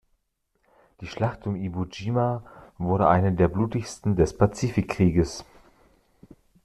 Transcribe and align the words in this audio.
Die 1.01 1.05
Schlacht 1.05 1.45
um 1.45 1.55
Iwojima 1.55 2.41
wurde 2.79 3.07
eine 3.07 3.33
der 3.33 3.47
blutigsten 3.47 4.15
des 4.15 4.35
Pazifikkriegs. 4.35 5.45